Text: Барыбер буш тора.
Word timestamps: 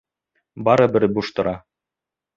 Барыбер 0.69 1.07
буш 1.19 1.31
тора. 1.41 1.57